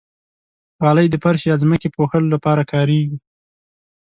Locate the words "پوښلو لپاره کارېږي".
1.95-3.17